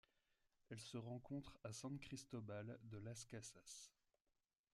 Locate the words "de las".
2.85-3.23